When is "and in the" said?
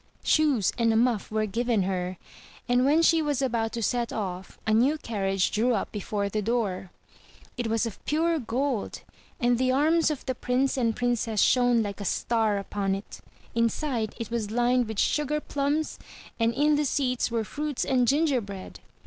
16.39-16.85